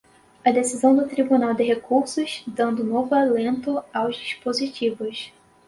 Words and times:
a 0.43 0.49
decisão 0.51 0.95
do 0.95 1.07
Tribunal 1.07 1.53
de 1.53 1.61
Recursos 1.61 2.43
dando 2.47 2.83
novo 2.83 3.13
alento 3.13 3.83
aos 3.93 4.15
dispositivos 4.17 5.31